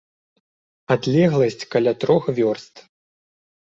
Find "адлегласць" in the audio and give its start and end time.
0.95-1.69